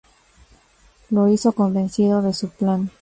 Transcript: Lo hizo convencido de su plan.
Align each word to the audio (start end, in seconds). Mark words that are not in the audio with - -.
Lo 1.11 1.27
hizo 1.27 1.51
convencido 1.51 2.23
de 2.23 2.33
su 2.33 2.49
plan. 2.49 2.89